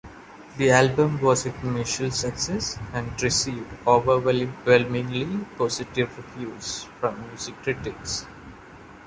[0.57, 8.25] The album was a commercial success and received overwhelmingly positive reviews from music critics.